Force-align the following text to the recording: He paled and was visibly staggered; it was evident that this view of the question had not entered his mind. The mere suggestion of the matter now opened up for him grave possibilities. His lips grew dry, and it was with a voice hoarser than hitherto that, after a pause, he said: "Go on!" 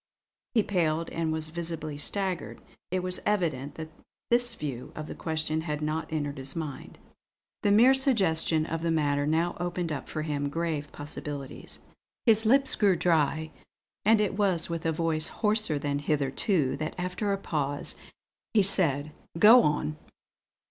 He 0.55 0.63
paled 0.63 1.11
and 1.11 1.31
was 1.31 1.49
visibly 1.49 1.95
staggered; 1.99 2.59
it 2.89 3.03
was 3.03 3.19
evident 3.23 3.75
that 3.75 3.91
this 4.31 4.55
view 4.55 4.91
of 4.95 5.05
the 5.05 5.13
question 5.13 5.61
had 5.61 5.79
not 5.79 6.11
entered 6.11 6.39
his 6.39 6.55
mind. 6.55 6.97
The 7.61 7.69
mere 7.69 7.93
suggestion 7.93 8.65
of 8.65 8.81
the 8.81 8.89
matter 8.89 9.27
now 9.27 9.55
opened 9.59 9.91
up 9.91 10.09
for 10.09 10.23
him 10.23 10.49
grave 10.49 10.91
possibilities. 10.91 11.81
His 12.25 12.47
lips 12.47 12.73
grew 12.73 12.95
dry, 12.95 13.51
and 14.03 14.19
it 14.19 14.35
was 14.35 14.71
with 14.71 14.87
a 14.87 14.91
voice 14.91 15.27
hoarser 15.27 15.77
than 15.77 15.99
hitherto 15.99 16.75
that, 16.77 16.95
after 16.97 17.31
a 17.31 17.37
pause, 17.37 17.95
he 18.55 18.63
said: 18.63 19.11
"Go 19.37 19.61
on!" 19.61 19.97